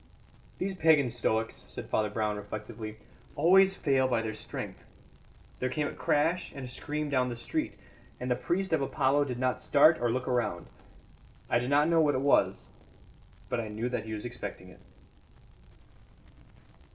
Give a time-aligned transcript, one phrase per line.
[0.57, 2.97] "These pagan stoics," said Brown reflectively,
[3.35, 4.83] "always fail by their strength.
[5.59, 7.77] There came a crash and a scream down the street,
[8.19, 10.65] and the priest of Apollo did not start or look round.
[11.51, 12.65] I did not know what it was.
[13.47, 14.79] But I knew that he was expecting it."